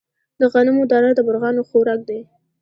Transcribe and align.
د 0.39 0.41
غنمو 0.53 0.83
دانه 0.91 1.11
د 1.15 1.19
مرغانو 1.27 1.67
خوراک 1.69 1.99
دی. 2.09 2.19